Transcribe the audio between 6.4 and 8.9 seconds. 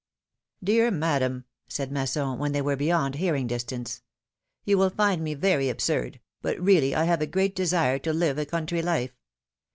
but really 1 have a great desire to live a country